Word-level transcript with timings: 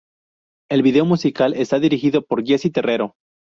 El 0.71 0.81
video 0.81 1.05
musical 1.05 1.53
está 1.53 1.79
dirigido 1.79 2.23
por 2.25 2.43
Jessy 2.43 2.71
Terrero. 2.71 3.13